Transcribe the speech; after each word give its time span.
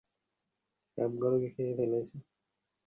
সবগুলোকে 0.97 1.47
খেয়ে 1.55 1.73
ফেলেছে। 1.77 2.15